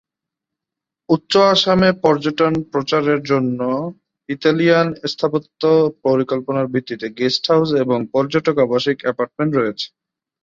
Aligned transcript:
উচ্চ 1.09 1.33
আসামে 1.53 1.89
পর্যটন 2.03 2.53
প্রচারের 2.71 3.19
জন্য 3.31 3.59
ইতালিয়ান 4.29 4.87
স্থাপত্য 5.11 5.61
পরিকল্পনার 6.05 6.71
ভিত্তিতে 6.73 7.07
গেস্ট 7.19 7.43
হাউস 7.51 7.69
এবং 7.83 7.99
পর্যটক 8.13 8.55
আবাসিক 8.65 8.97
অ্যাপার্টমেন্ট 9.03 9.51
রয়েছে। 9.55 9.87